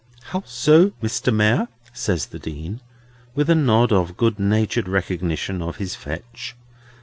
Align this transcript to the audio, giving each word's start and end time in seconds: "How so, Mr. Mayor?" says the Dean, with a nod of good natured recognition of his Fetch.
"How 0.31 0.41
so, 0.47 0.93
Mr. 1.03 1.31
Mayor?" 1.31 1.67
says 1.93 2.25
the 2.25 2.39
Dean, 2.39 2.81
with 3.35 3.51
a 3.51 3.53
nod 3.53 3.91
of 3.93 4.17
good 4.17 4.39
natured 4.39 4.87
recognition 4.87 5.61
of 5.61 5.75
his 5.75 5.93
Fetch. 5.93 6.55